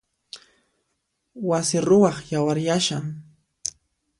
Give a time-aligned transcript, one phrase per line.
[1.47, 3.05] Wasi ruwaq yawaryashan.